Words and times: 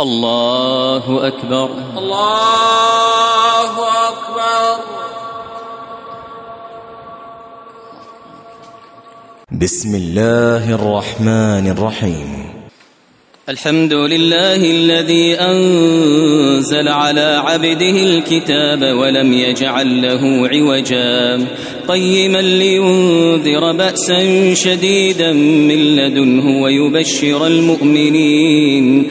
الله 0.00 1.26
أكبر 1.26 1.68
الله 1.98 3.74
أكبر 4.08 4.82
بسم 9.52 9.94
الله 9.94 10.74
الرحمن 10.74 11.68
الرحيم 11.68 12.42
الحمد 13.48 13.92
لله 13.92 14.56
الذي 14.56 15.34
أنزل 15.34 16.88
على 16.88 17.42
عبده 17.46 17.96
الكتاب 18.02 18.82
ولم 18.96 19.32
يجعل 19.32 20.02
له 20.02 20.48
عوجا 20.48 21.46
قيما 21.88 22.38
لينذر 22.38 23.72
بأسا 23.72 24.54
شديدا 24.54 25.32
من 25.32 25.96
لدنه 25.96 26.62
ويبشر 26.62 27.46
المؤمنين 27.46 29.10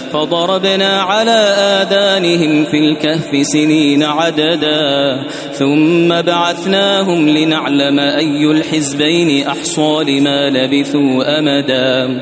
فضربنا 0.13 1.01
على 1.01 1.39
آذانهم 1.57 2.65
في 2.65 2.77
الكهف 2.77 3.47
سنين 3.47 4.03
عددا 4.03 5.23
ثم 5.53 6.21
بعثناهم 6.21 7.29
لنعلم 7.29 7.99
أي 7.99 8.51
الحزبين 8.51 9.47
أحصى 9.47 10.03
لما 10.07 10.49
لبثوا 10.49 11.39
أمدا. 11.39 12.21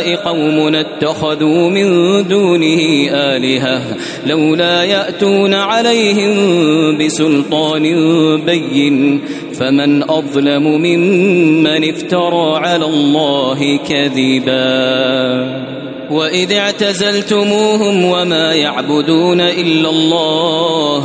قومنا 0.00 0.80
اتخذوا 0.80 1.70
من 1.70 1.88
دونه 2.28 3.08
آلهة 3.10 3.82
لولا 4.26 4.84
يأتون 4.84 5.54
عليهم 5.54 6.34
بسلطان 6.98 7.82
بين 8.46 9.20
فمن 9.54 10.10
أظلم 10.10 10.62
ممن 10.62 11.88
افترى 11.88 12.56
على 12.56 12.84
الله 12.84 13.78
كذبا 13.88 15.70
وإذ 16.10 16.52
اعتزلتموهم 16.52 18.04
وما 18.04 18.54
يعبدون 18.54 19.40
إلا 19.40 19.90
الله 19.90 21.04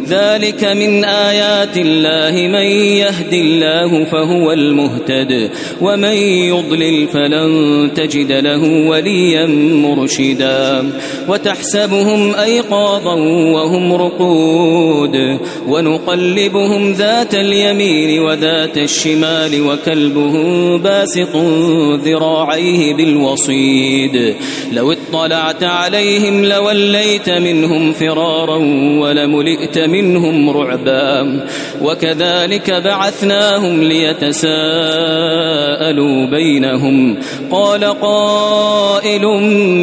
ذلك 0.11 0.63
من 0.63 1.05
آيات 1.05 1.77
الله 1.77 2.47
من 2.47 2.65
يهد 3.01 3.33
الله 3.33 4.03
فهو 4.03 4.51
المهتد 4.51 5.51
ومن 5.81 6.15
يضلل 6.51 7.07
فلن 7.07 7.91
تجد 7.95 8.31
له 8.31 8.87
وليا 8.87 9.45
مرشدا 9.85 10.91
وتحسبهم 11.27 12.35
أيقاظا 12.35 13.15
وهم 13.55 13.93
رقود 13.93 15.39
ونقلبهم 15.67 16.91
ذات 16.91 17.35
اليمين 17.35 18.19
وذات 18.19 18.77
الشمال 18.77 19.61
وكلبهم 19.61 20.77
باسط 20.77 21.35
ذراعيه 22.05 22.93
بالوصيد 22.93 24.35
لو 24.71 24.91
اطلعت 24.91 25.63
عليهم 25.63 26.45
لوليت 26.45 27.29
منهم 27.29 27.93
فرارا 27.93 28.57
ولملئت 29.01 29.77
منهم 30.01 30.49
رعبا. 30.49 31.45
وكذلك 31.81 32.71
بعثناهم 32.71 33.83
ليتساءلوا 33.83 36.25
بينهم. 36.25 37.17
قال 37.51 37.83
قائل 37.83 39.25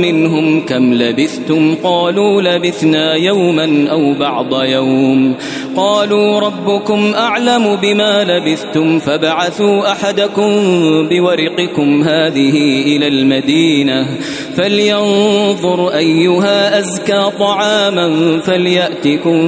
منهم 0.02 0.66
كم 0.66 0.94
لبثتم؟ 0.94 1.74
قالوا 1.82 2.42
لبثنا 2.42 3.14
يوما 3.14 3.86
أو 3.90 4.14
بعض 4.14 4.62
يوم. 4.62 5.34
قالوا 5.78 6.40
ربكم 6.40 7.14
أعلم 7.14 7.76
بما 7.76 8.24
لبثتم 8.24 8.98
فبعثوا 8.98 9.92
أحدكم 9.92 10.50
بورقكم 11.08 12.02
هذه 12.02 12.82
إلى 12.82 13.08
المدينة 13.08 14.18
فلينظر 14.56 15.88
أيها 15.88 16.78
أزكى 16.78 17.30
طعاما 17.38 18.40
فليأتكم 18.40 19.40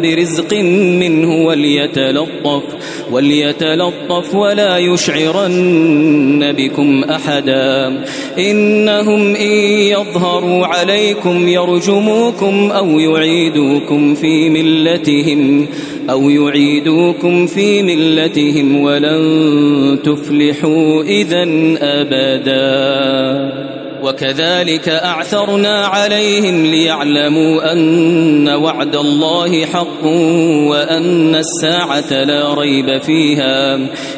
برزق 0.00 0.54
منه 1.00 1.44
وليتلطف 1.46 2.62
وليتلطف 3.10 4.34
ولا 4.34 4.78
يشعرن 4.78 6.52
بكم 6.52 7.04
أحدا 7.04 8.04
إنهم 8.38 9.36
إن 9.36 9.50
يظهروا 9.92 10.66
عليكم 10.66 11.48
يرجموكم 11.48 12.70
أو 12.70 12.98
يعيدوكم 12.98 14.14
في 14.14 14.50
ملتهم 14.50 15.67
أو 16.10 16.30
يعيدوكم 16.30 17.46
في 17.46 17.82
ملتهم 17.82 18.80
ولن 18.80 19.98
تفلحوا 20.04 21.02
إذا 21.02 21.44
أبدا. 21.80 23.77
وكذلك 24.02 24.88
أعثرنا 24.88 25.86
عليهم 25.86 26.66
ليعلموا 26.66 27.72
أن 27.72 28.48
وعد 28.48 28.96
الله 28.96 29.66
حق 29.66 30.04
وأن 30.70 31.34
الساعة 31.34 32.24
لا 32.24 32.54
ريب 32.54 33.02
فيها. 33.02 33.74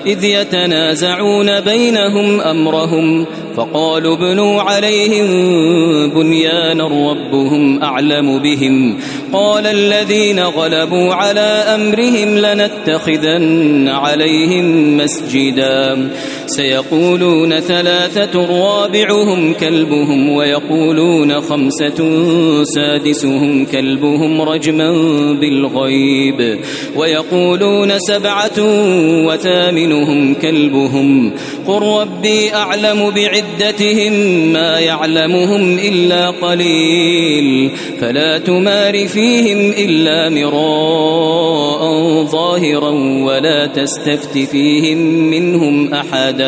إذ 0.07 0.25
يتنازعون 0.25 1.61
بينهم 1.61 2.41
أمرهم 2.41 3.27
فقالوا 3.57 4.17
ابنوا 4.17 4.63
عليهم 4.63 5.27
بنيانا 6.11 7.11
ربهم 7.11 7.83
أعلم 7.83 8.39
بهم. 8.39 8.99
قال 9.33 9.67
الذين 9.67 10.41
غلبوا 10.41 11.15
على 11.15 11.65
أمرهم 11.75 12.39
لنتخذن 12.39 13.89
عليهم 13.89 14.97
مسجدا. 14.97 16.11
سيقولون 16.57 17.61
ثلاثة 17.61 18.47
رابعهم 18.47 19.55
كلبهم 19.55 20.31
ويقولون 20.31 21.41
خمسة 21.41 22.23
سادسهم 22.65 23.65
كلبهم 23.67 24.43
رجما 24.43 24.93
بالغيب 25.33 26.59
ويقولون 26.97 27.99
سبعة 27.99 28.59
وثامنهم 29.27 30.35
كلبهم 30.35 31.33
قل 31.67 31.83
ربي 31.83 32.55
أعلم 32.55 33.11
بعدتهم 33.11 34.13
ما 34.53 34.79
يعلمهم 34.79 35.79
إلا 35.79 36.31
قليل 36.31 37.71
فلا 38.01 38.39
تمار 38.39 39.07
فيهم 39.07 39.73
إلا 39.79 40.29
مراء 40.29 41.81
ظاهرا 42.25 42.91
ولا 43.25 43.67
تستفت 43.67 44.39
فيهم 44.39 44.99
منهم 45.31 45.95
أحدا 45.95 46.40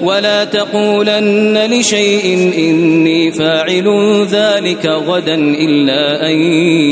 ولا 0.00 0.44
تقولن 0.44 1.58
لشيء 1.70 2.34
إني 2.58 3.32
فاعل 3.32 3.88
ذلك 4.30 4.86
غدا 4.86 5.34
إلا 5.34 6.26
أن 6.26 6.36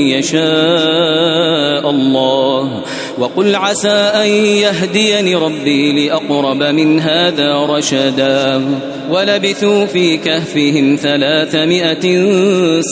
يشاء 0.08 1.90
الله. 1.90 2.82
وقل 3.20 3.55
عسى 3.55 3.88
أن 3.88 4.28
يهديني 4.28 5.34
ربي 5.34 6.08
لأقرب 6.08 6.62
من 6.62 7.00
هذا 7.00 7.67
رشدا. 7.67 8.62
ولبثوا 9.11 9.87
في 9.87 10.17
كهفهم 10.17 10.96
ثلاثمائة 11.02 12.31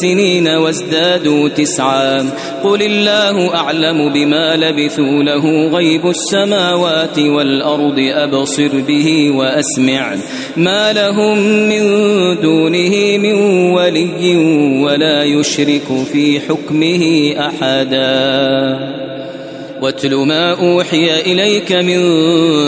سنين 0.02 0.48
وازدادوا 0.48 1.48
تسعا. 1.48 2.30
قل 2.64 2.82
الله 2.82 3.54
أعلم 3.54 4.12
بما 4.12 4.56
لبثوا 4.56 5.22
له 5.22 5.68
غيب 5.68 6.06
السماوات 6.06 7.18
والأرض 7.18 7.98
أبصر 7.98 8.80
به 8.88 9.30
وأسمع. 9.30 10.16
ما 10.56 10.92
لهم 10.92 11.38
من 11.38 11.82
دونه 12.40 13.18
من 13.18 13.34
ولي 13.72 14.36
ولا 14.82 15.24
يشرك 15.24 16.06
في 16.12 16.40
حكمه 16.40 17.34
أحداً. 17.38 19.08
واتل 19.82 20.14
ما 20.14 20.52
أوحي 20.52 21.20
إليك 21.20 21.72
من 21.72 22.00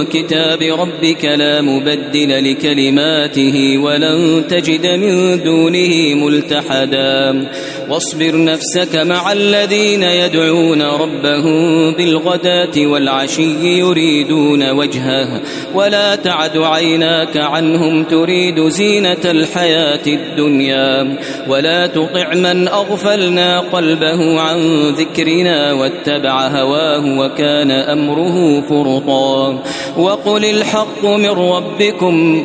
كتاب 0.05 0.63
ربك 0.63 1.25
لا 1.25 1.61
مبدل 1.61 2.51
لكلماته 2.51 3.79
ولن 3.79 4.45
تجد 4.49 4.87
من 4.87 5.43
دونه 5.43 6.15
ملتحدا. 6.15 7.49
واصبر 7.89 8.45
نفسك 8.45 8.97
مع 8.97 9.33
الذين 9.33 10.03
يدعون 10.03 10.83
ربهم 10.83 11.91
بالغداة 11.93 12.87
والعشي 12.87 13.79
يريدون 13.79 14.71
وجهه. 14.71 15.41
ولا 15.75 16.15
تعد 16.15 16.57
عيناك 16.57 17.37
عنهم 17.37 18.05
تريد 18.05 18.69
زينة 18.69 19.25
الحياة 19.25 20.07
الدنيا. 20.07 21.19
ولا 21.49 21.87
تطع 21.87 22.35
من 22.35 22.69
أغفلنا 22.69 23.61
قلبه 23.61 24.41
عن 24.41 24.89
ذكرنا 24.89 25.73
واتبع 25.73 26.47
هواه 26.47 27.00
الله 27.01 27.21
وكان 27.21 27.71
أمره 27.71 28.61
فرطا. 28.61 29.59
وقل 29.99 30.45
الحق 30.45 31.05
من 31.05 31.31
ربكم 31.31 32.45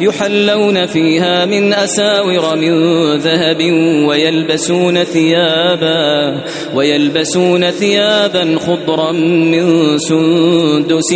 يحلون 0.00 0.86
فيها 0.86 1.44
من 1.44 1.72
أساور 1.72 2.56
من 2.56 2.72
ذهب 3.16 3.62
ويلبسون 4.08 5.04
ثيابا 5.04 6.44
ويلبسون 6.74 7.70
ثيابا 7.70 8.58
خضرا 8.58 9.12
من 9.12 9.98
سندس 9.98 11.12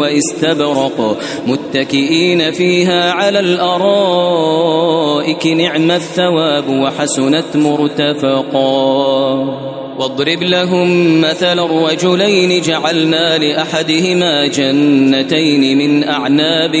واستبرق 0.00 1.18
متكئين 1.46 2.50
فيها 2.50 3.12
على 3.12 3.40
الأرائك 3.40 4.86
نعم 5.46 5.90
الثواب 5.90 6.68
وحسنت 6.68 7.56
مرتفقا. 7.56 9.00
واضرب 10.00 10.42
لهم 10.42 11.20
مثل 11.20 11.58
الرجلين 11.58 12.62
جعلنا 12.62 13.38
لأحدهما 13.38 14.46
جنتين 14.46 15.78
من 15.78 16.08
أعناب 16.08 16.72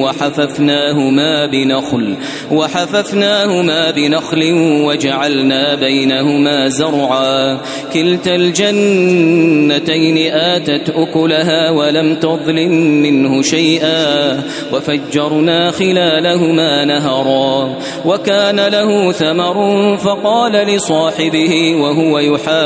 وحففناهما 0.00 1.46
بنخل 1.46 2.14
وحففناهما 2.52 3.90
بنخل 3.90 4.52
وجعلنا 4.84 5.74
بينهما 5.74 6.68
زرعا. 6.68 7.60
كلتا 7.92 8.34
الجنتين 8.34 10.32
آتت 10.32 10.90
أكلها 10.90 11.70
ولم 11.70 12.14
تظلم 12.14 12.72
منه 13.02 13.42
شيئا 13.42 14.42
وفجرنا 14.72 15.70
خلالهما 15.70 16.84
نهرا. 16.84 17.76
وكان 18.04 18.60
له 18.68 19.12
ثمر 19.12 19.96
فقال 19.96 20.52
لصاحبه 20.52 21.74
وهو 21.74 22.18
يحاول 22.18 22.65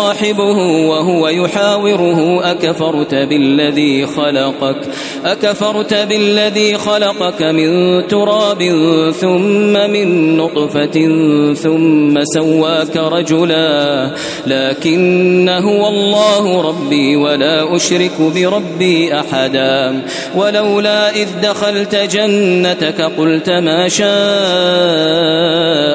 صاحبه 0.00 0.58
وهو 0.88 1.28
يحاوره 1.28 2.50
أكفرت 2.50 3.14
بالذي 3.14 4.06
خلقك؟ 4.06 4.76
أكفرت 5.24 5.94
بالذي 5.94 6.78
خلقك 6.78 7.42
من 7.42 7.70
تراب 8.06 8.62
ثم 9.20 9.90
من 9.90 10.36
نطفة 10.36 11.08
ثم 11.54 12.24
سواك 12.24 12.96
رجلا. 12.96 14.10
لكن 14.46 15.48
هو 15.48 15.88
الله 15.88 16.62
ربي 16.68 17.16
ولا 17.16 17.76
أشرك 17.76 18.20
بربي 18.34 19.14
أحدا. 19.20 20.02
ولولا 20.36 21.10
إذ 21.10 21.28
دخلت 21.42 21.94
جنتك 21.96 23.00
قلت 23.18 23.50
ما 23.50 23.88
شاء 23.88 24.08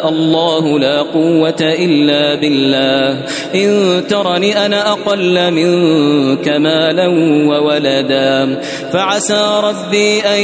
الله 0.09 0.79
لا 0.79 1.01
قوة 1.01 1.61
إلا 1.61 2.35
بالله. 2.35 3.23
إن 3.55 3.94
ترني 3.99 4.65
أنا 4.65 4.91
أقل 4.91 5.51
منك 5.51 6.47
مالا 6.47 7.07
وولدا. 7.49 8.61
فعسى 8.93 9.61
ربي 9.63 10.19
أن 10.19 10.41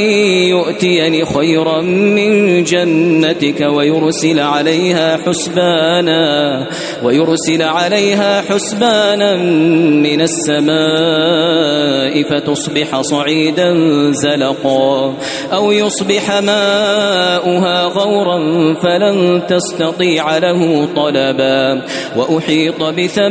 يؤتيني 0.48 1.24
خيرا 1.24 1.80
من 1.80 2.64
جنتك 2.64 3.60
ويرسل 3.60 4.40
عليها 4.40 5.18
حسبانا 5.26 6.66
ويرسل 7.04 7.62
عليها 7.62 8.40
حسبانا 8.40 9.36
من 9.36 10.20
السماء 10.20 12.22
فتصبح 12.22 13.00
صعيدا 13.00 13.74
زلقا. 14.10 15.14
أو 15.52 15.72
يصبح 15.72 16.40
ماؤها 16.40 17.84
غورا 17.84 18.38
فلن 18.74 19.42
تستطيع 19.48 20.38
له 20.38 20.88
طلبا. 20.96 21.82
وأحيط 22.16 22.82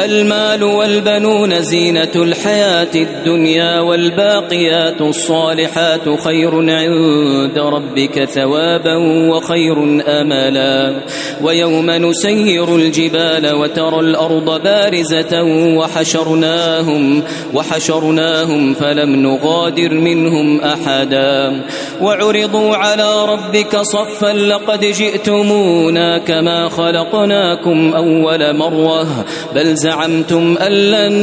المال 0.00 0.62
والبنون 0.62 1.62
زينة 1.62 2.10
الحياة 2.16 2.94
الدنيا 2.94 3.80
والباقيات 3.80 5.00
الصالحات 5.00 6.20
خير 6.24 6.54
عند 6.54 7.58
ربك 7.58 8.24
ثوابا 8.24 8.96
وخير 9.30 10.02
أملا. 10.08 10.94
ويوم 11.42 11.90
نسير 11.90 12.76
الجبال 12.76 13.54
وترى 13.54 14.00
الأرض 14.00 14.62
بارزة 14.62 15.42
وحشرناهم 15.76 17.22
وحشرناهم 17.54 18.74
فلم 18.74 19.16
نغادر 19.16 19.94
منهم 19.94 20.60
أحدا. 20.60 21.62
وعرضوا 22.00 22.76
على 22.76 23.24
ربك 23.24 23.76
صفا 23.76 24.32
لقد 24.32 24.80
جئتمونا 24.84 26.18
كما 26.18 26.68
خلقناكم 26.68 27.92
أول 27.94 28.56
مرة. 28.56 29.24
بل 29.54 29.83
زعمتم 29.84 30.56
أن 30.58 30.72
لن 30.72 31.14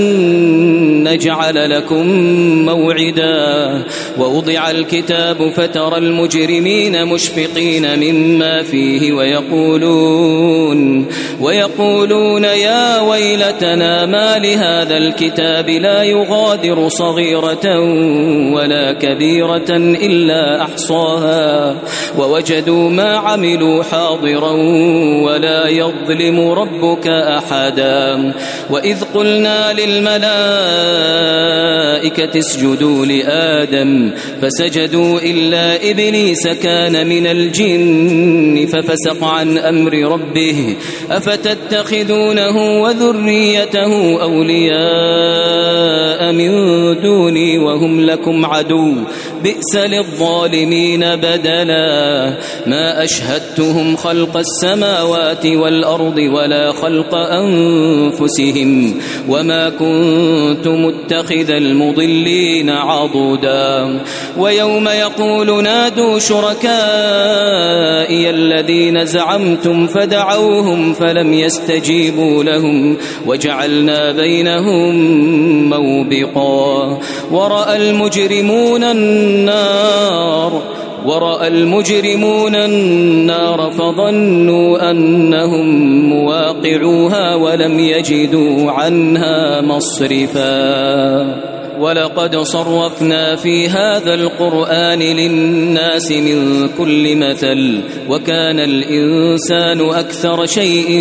نجعل 1.10 1.70
لكم 1.70 2.08
موعدا 2.66 3.84
ووضع 4.20 4.72
الكتاب 4.72 5.50
فترى 5.50 5.98
المجرمين 5.98 7.06
مشفقين 7.06 8.00
مما 8.00 8.64
فيه 8.64 9.12
ويقولون 9.12 11.08
ويقولون 11.42 12.44
يا 12.44 13.02
ويلتنا 13.02 14.06
ما 14.06 14.38
لهذا 14.38 14.98
الكتاب 14.98 15.70
لا 15.70 16.04
يغادر 16.04 16.90
صغيرة 16.90 17.80
ولا 18.54 18.94
كبيرة 18.94 19.70
إلا 19.78 20.62
أحصاها 20.62 21.76
ووجدوا 22.18 22.90
ما 22.90 23.18
عملوا 23.18 23.84
حاضرا 23.84 24.52
ولا 25.24 25.68
يظلم 25.68 26.40
ربك 26.50 27.08
أحدا 27.08 28.34
وإذ 28.70 29.04
قلنا 29.14 29.74
للملائكة 29.74 30.32
اسجدوا 32.40 33.06
لآدم 33.06 34.12
فسجدوا 34.42 35.20
إلا 35.20 35.92
إبليس 35.92 36.48
كان 36.48 37.08
من 37.08 37.28
الجن 37.28 38.68
ففسق 38.74 39.24
عن 39.24 39.58
أمر 39.58 39.94
ربه 39.94 40.76
أفتتخذونه 41.12 42.82
وذريته 42.82 44.22
أولياء 44.22 45.52
من 46.32 46.52
دوني 47.02 47.58
وهم 47.60 48.02
لكم 48.02 48.46
عدو 48.46 48.94
بئس 49.44 49.76
للظالمين 49.76 51.16
بدلا 51.16 52.38
ما 52.68 53.04
أشهدتهم 53.04 53.96
خلق 53.96 54.38
السماوات 54.38 55.46
والأرض 55.46 56.18
ولا 56.18 56.72
خلق 56.72 57.16
أنفسهم 57.16 58.41
وما 59.30 59.70
كنت 59.70 60.68
متخذ 60.68 61.50
المضلين 61.50 62.70
عضدا. 62.70 64.00
ويوم 64.38 64.88
يقول 64.88 65.64
نادوا 65.64 66.20
شركائي 66.20 66.70
الذين 68.30 69.06
زعمتم 69.06 69.88
فدعوهم 69.88 70.94
فلم 70.94 71.34
يستجيبوا 71.34 72.44
لهم 72.44 72.98
وجعلنا 73.28 74.12
بينهم 74.12 74.96
موبقا. 75.70 77.00
ورأى 77.32 77.78
المجرمون 77.90 78.84
النار 78.84 80.31
ورأى 81.06 81.48
المجرمون 81.48 82.56
النار 82.56 83.72
فظنوا 83.72 84.92
أنهم 84.92 85.66
مواقعوها 86.10 87.36
ولم 87.36 87.80
يجدوا 87.80 88.72
عنها 88.72 89.62
مصرفا 89.62 91.61
ولقد 91.82 92.36
صرفنا 92.36 93.36
في 93.36 93.70
هذا 93.70 94.14
القرآن 94.14 95.00
للناس 95.00 96.12
من 96.12 96.70
كل 96.78 97.16
مثل 97.16 97.80
وكان 98.10 98.60
الإنسان 98.60 99.90
أكثر 99.90 100.46
شيء 100.46 100.92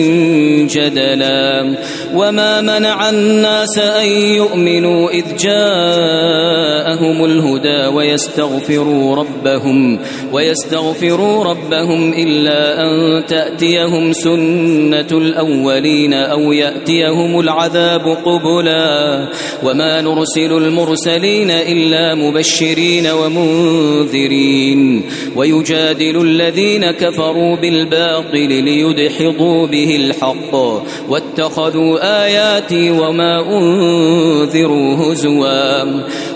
جدلا. 0.70 1.76
وما 2.14 2.60
منع 2.60 3.10
الناس 3.10 3.78
أن 3.78 4.08
يؤمنوا 4.08 5.10
إذ 5.10 5.24
جاءهم 5.38 7.24
الهدى 7.24 7.86
ويستغفروا 7.86 9.16
ربهم 9.16 9.98
ويستغفروا 10.32 11.44
ربهم 11.44 12.12
إلا 12.12 12.82
أن 12.82 13.22
تأتيهم 13.26 14.12
سنة 14.12 15.10
الأولين 15.12 16.14
أو 16.14 16.52
يأتيهم 16.52 17.40
العذاب 17.40 18.16
قبلا. 18.24 19.28
وما 19.64 20.00
نرسل 20.00 20.69
المرسلين 20.70 21.50
إلا 21.50 22.14
مبشرين 22.14 23.06
ومنذرين 23.06 25.02
ويجادل 25.36 26.22
الذين 26.22 26.90
كفروا 26.90 27.56
بالباطل 27.56 28.48
ليدحضوا 28.64 29.66
به 29.66 29.96
الحق 29.96 30.54
واتخذوا 31.08 32.24
آياتي 32.24 32.90
وما 32.90 33.58
أنذروا 33.58 34.96
هزوا 34.96 35.82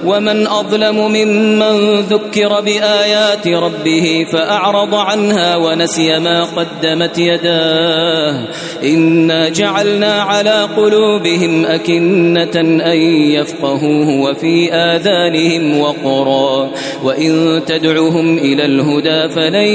ومن 0.04 0.46
أظلم 0.46 0.96
ممن 0.96 2.00
ذكر 2.00 2.60
بآيات 2.60 3.48
ربه 3.48 4.26
فأعرض 4.32 4.94
عنها 4.94 5.56
ونسي 5.56 6.18
ما 6.18 6.44
قدمت 6.44 7.18
يداه 7.18 8.48
إنا 8.84 9.48
جعلنا 9.48 10.22
على 10.22 10.68
قلوبهم 10.76 11.66
أكنة 11.66 12.60
أن 12.60 12.96
يفقهوه 13.30 14.08
وفي 14.24 14.72
آذانهم 14.72 15.80
وقرا. 15.80 16.70
وإن 17.04 17.60
تدعهم 17.66 18.38
إلى 18.38 18.64
الهدى 18.64 19.28
فلن 19.28 19.68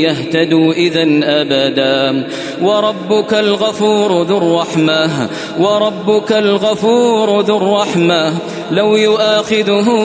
يهتدوا 0.00 0.72
إذا 0.72 1.06
أبدا. 1.24 2.28
وربك 2.62 3.34
الغفور 3.34 4.22
ذو 4.22 4.38
الرحمة. 4.38 5.28
وربك 5.60 6.32
الغفور 6.32 7.40
ذو 7.40 7.56
الرحمة. 7.56 8.32
لو 8.70 8.96
يؤاخذهم 8.96 10.04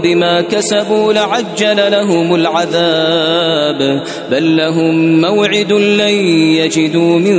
بما 0.00 0.40
كسبوا 0.40 1.12
لعجل 1.12 1.92
لهم 1.92 2.34
العذاب. 2.34 4.02
بل 4.30 4.56
لهم 4.56 5.20
موعد 5.20 5.72
لن 5.72 6.14
يجدوا 6.56 7.18
من 7.18 7.36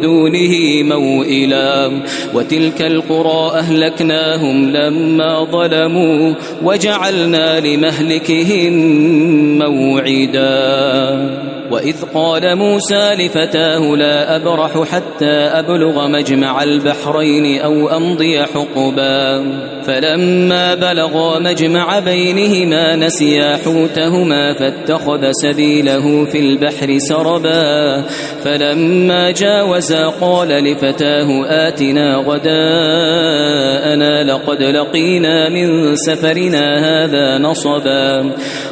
دونه 0.00 0.82
موئلا. 0.82 2.02
وتلك 2.34 2.82
القرى 2.82 3.58
أهلكناهم 3.58 4.70
لما 4.70 5.44
ظلموا 5.44 6.34
وجعلنا 6.62 7.60
لمهلكهم 7.60 8.72
موعدا. 9.58 11.55
وإذ 11.70 11.96
قال 12.14 12.56
موسى 12.56 13.14
لفتاه 13.14 13.78
لا 13.78 14.36
أبرح 14.36 14.82
حتى 14.92 15.32
أبلغ 15.32 16.08
مجمع 16.08 16.62
البحرين 16.62 17.60
أو 17.60 17.88
أمضي 17.88 18.42
حقبا. 18.42 19.44
فلما 19.86 20.74
بلغا 20.74 21.38
مجمع 21.38 21.98
بينهما 21.98 22.96
نسيا 22.96 23.56
حوتهما 23.56 24.52
فاتخذ 24.52 25.30
سبيله 25.30 26.24
في 26.24 26.38
البحر 26.38 26.98
سربا. 26.98 28.02
فلما 28.44 29.30
جاوزا 29.30 30.06
قال 30.06 30.48
لفتاه 30.48 31.46
آتنا 31.46 32.16
غداءنا 32.16 32.46
لقد 34.32 34.62
لقينا 34.62 35.48
من 35.48 35.96
سفرنا 35.96 36.78
هذا 36.78 37.38
نصبا. 37.38 38.30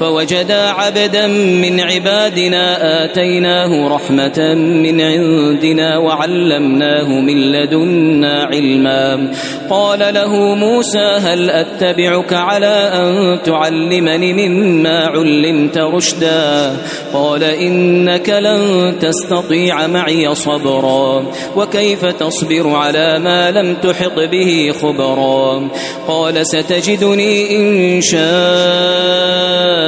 فوجدا 0.00 0.68
عبدا 0.68 1.26
من 1.26 1.80
عبادنا 1.80 3.04
آتيناه 3.04 3.88
رحمة 3.94 4.54
من 4.54 5.00
عندنا 5.00 5.98
وعلمناه 5.98 7.08
من 7.20 7.52
لدنا 7.52 8.44
علما. 8.44 9.32
قال 9.70 10.14
له 10.14 10.54
موسى 10.54 11.16
هل 11.18 11.50
أتبعك 11.50 12.32
على 12.32 12.90
أن 12.94 13.38
تعلمني 13.42 14.48
مما 14.48 15.06
علمت 15.06 15.78
رشدا؟ 15.78 16.76
قال 17.12 17.44
إنك 17.44 18.28
لن 18.28 18.94
تستطيع 19.00 19.86
معي 19.86 20.34
صبرا. 20.34 21.26
وكيف 21.56 22.04
تصبر 22.04 22.68
على 22.68 23.18
ما 23.18 23.50
لم 23.50 23.74
تحط 23.74 24.18
به 24.30 24.72
خبرا؟ 24.82 25.68
قال 26.08 26.46
ستجدني 26.46 27.56
إن 27.56 28.00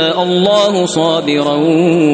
الله 0.02 0.86
صابرا 0.86 1.56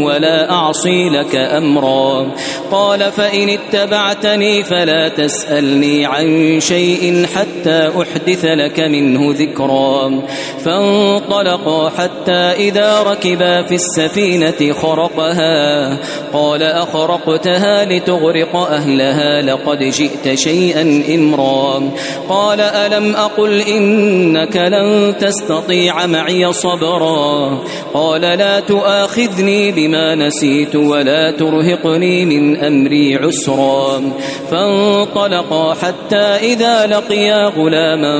ولا 0.04 0.50
أعصي 0.50 1.08
لك 1.08 1.36
أمرا. 1.36 2.26
قال 2.70 3.12
فإن 3.12 3.48
اتبعتني 3.48 4.64
فلا 4.64 5.08
تسألني 5.08 6.06
عن 6.06 6.60
شيء 6.60 7.26
حتى 7.34 7.90
أحدث 8.02 8.44
لك 8.44 8.80
منه 8.80 9.34
ذكرا. 9.38 10.22
فانطلقا 10.64 11.88
حتى 11.88 12.32
إذا 12.32 13.02
ركبا 13.02 13.62
في 13.62 13.74
السفينة 13.74 14.72
خرقها. 14.72 15.98
قال 16.32 16.62
أخرقتها 16.62 17.84
لتغرق 17.84 18.56
أهلها 18.56 19.42
لقد 19.42 19.78
جئت 19.78 20.38
شيئا 20.38 21.04
إمرا. 21.14 21.90
قال 22.28 22.60
ألم 22.60 23.16
أقل 23.16 23.60
إنك 23.60 24.56
لن 24.56 25.14
تستطيع 25.18 26.06
معي 26.06 26.52
صبرا. 26.52 27.58
قال 27.94 28.20
لا 28.20 28.60
تؤاخذني 28.60 29.72
بما 29.72 30.14
نسيت 30.14 30.76
ولا 30.76 31.30
ترهقني 31.30 32.24
من 32.24 32.56
أمري 32.56 33.16
عسرا. 33.16 34.02
فانطلقا 34.50 35.74
حتى 35.74 36.16
إذا 36.16 36.86
لقيا 36.86 37.48
غلاما 37.48 38.16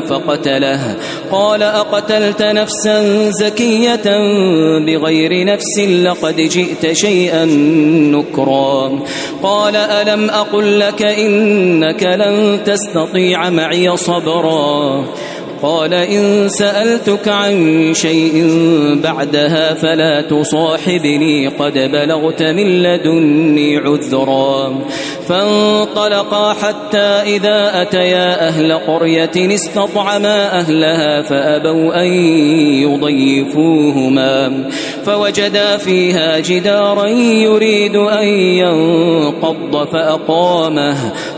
فقتله. 0.00 0.96
قال 1.32 1.62
أقتلت 1.62 2.42
نفسا 2.42 3.30
زكية 3.30 4.02
بغير 4.78 5.46
نفس 5.46 5.78
لقد 5.78 6.36
جئت 6.36 6.92
شيئا 6.92 7.44
نكرا. 8.14 9.02
قال 9.42 9.76
ألم 9.76 10.30
أقل 10.30 10.80
لك 10.80 11.02
إنك 11.02 12.02
لن 12.02 12.60
تستطيع 12.64 13.50
معي 13.50 13.96
صبرا. 13.96 15.04
قال 15.62 15.94
إن 15.94 16.48
سألتك 16.48 17.28
عن 17.28 17.90
شيء 17.94 18.58
بعدها 19.02 19.74
فلا 19.74 20.20
تصاحبني 20.20 21.48
قد 21.48 21.72
بلغت 21.72 22.42
من 22.42 22.82
لدني 22.82 23.76
عذرا. 23.76 24.78
فانطلقا 25.28 26.52
حتى 26.52 27.36
إذا 27.36 27.82
أتيا 27.82 28.48
أهل 28.48 28.72
قرية 28.72 29.54
استطعما 29.54 30.60
أهلها 30.60 31.22
فأبوا 31.22 32.02
أن 32.02 32.06
يضيفوهما. 32.82 34.70
فوجدا 35.04 35.76
فيها 35.76 36.38
جدارا 36.38 37.06
يريد 37.06 37.96
أن 37.96 38.28
ينقض 38.28 39.88
فأقامه. 39.92 40.96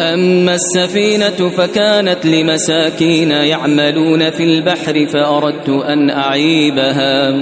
أما 0.00 0.54
السفينة 0.54 1.48
فكانت 1.48 2.26
لمساكين 2.26 3.30
يعملون 3.30 4.30
في 4.30 4.44
البحر 4.44 5.06
فأردت 5.06 5.68
أن 5.68 6.10
أعيبها 6.10 7.34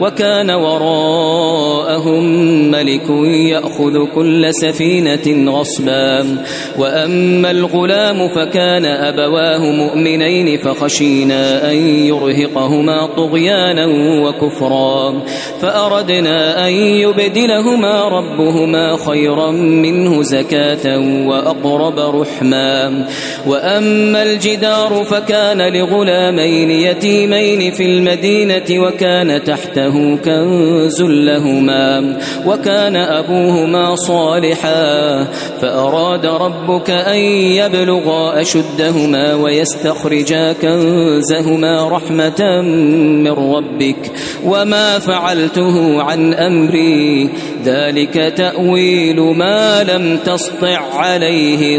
وكان 0.00 0.50
وراءهم 0.50 2.24
ملك 2.70 3.10
يأخذ 3.50 4.06
كل 4.14 4.54
سفينة 4.54 5.52
غصبا. 5.52 6.44
وأما 6.78 7.50
الغلام 7.50 8.28
فكان 8.28 8.86
أبواه 8.86 9.70
مؤمنين 9.70 10.58
فخشينا 10.58 11.70
أن 11.70 11.76
يرهقهما 12.06 13.06
طغيانا 13.06 13.86
وكفرا. 14.26 15.22
فأردنا 15.60 16.68
أن 16.68 16.72
يبدلهما 16.72 18.08
ربهما 18.08 18.96
خيرا 18.96 19.50
منه 19.50 20.22
زكاة 20.22 20.98
وأقرب 21.26 21.99
رحما. 22.08 23.06
وأما 23.46 24.22
الجدار 24.22 25.04
فكان 25.10 25.72
لغلامين 25.72 26.70
يتيمين 26.70 27.72
في 27.72 27.82
المدينة 27.82 28.86
وكان 28.86 29.44
تحته 29.44 30.16
كنز 30.16 31.02
لهما 31.02 32.18
وكان 32.46 32.96
أبوهما 32.96 33.94
صالحا. 33.94 35.24
فأراد 35.60 36.26
ربك 36.26 36.90
أن 36.90 37.18
يبلغا 37.58 38.40
أشدهما 38.40 39.34
ويستخرجا 39.34 40.52
كنزهما 40.52 41.88
رحمة 41.88 42.60
من 42.60 43.28
ربك. 43.28 44.12
وما 44.44 44.98
فعلته 44.98 46.02
عن 46.02 46.34
أمري. 46.34 47.30
ذلك 47.64 48.32
تأويل 48.36 49.20
ما 49.20 49.82
لم 49.82 50.16
تسطع 50.16 50.80
عليه 50.94 51.78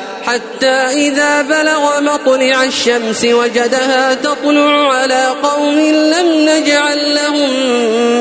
حتى 0.25 1.07
إذا 1.07 1.41
بلغ 1.41 2.01
مطلع 2.01 2.63
الشمس 2.63 3.25
وجدها 3.25 4.13
تطلع 4.13 4.93
على 4.93 5.27
قوم 5.43 5.79
لم 5.79 6.49
نجعل 6.49 7.15
لهم 7.15 7.49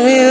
من 0.05 0.27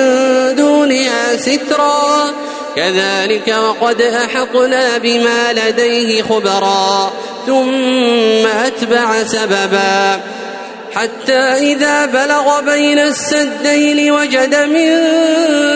دونها 0.56 1.38
سترا. 1.38 2.34
كذلك 2.76 3.56
وقد 3.64 4.02
أحقنا 4.02 4.98
بما 4.98 5.54
لديه 5.54 6.22
خبرا 6.22 7.14
ثم 7.48 8.48
أتبع 8.48 9.24
سببا. 9.24 10.20
حتى 10.96 11.40
إذا 11.40 12.06
بلغ 12.06 12.62
بين 12.62 13.00
السدين 13.00 14.12
وجد 14.12 14.56
من 14.56 14.90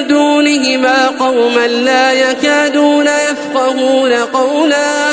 دونهما 0.08 1.08
قوما 1.20 1.68
لا 1.68 2.14
يكادون 2.14 3.08
يفقهون 3.08 4.14
قولا. 4.14 5.13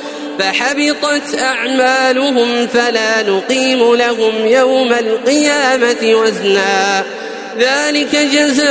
فحبطت 0.41 1.39
أعمالهم 1.39 2.67
فلا 2.67 3.21
نقيم 3.21 3.95
لهم 3.95 4.47
يوم 4.47 4.93
القيامة 4.93 5.97
وزنا. 6.03 7.03
ذلك 7.59 8.15
جزاؤهم 8.15 8.61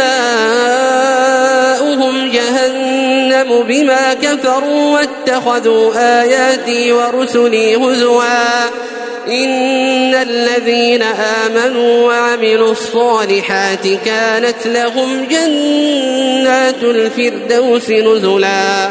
جهنم 2.30 3.62
بما 3.62 4.14
كفروا 4.14 4.98
واتخذوا 4.98 5.92
آياتي 6.22 6.92
ورسلي 6.92 7.76
هزوا. 7.76 8.64
إن 9.28 10.14
الذين 10.14 11.02
آمنوا 11.02 12.06
وعملوا 12.06 12.72
الصالحات 12.72 13.88
كانت 14.04 14.66
لهم 14.66 15.24
جنات 15.24 16.82
الفردوس 16.82 17.90
نزلاً. 17.90 18.90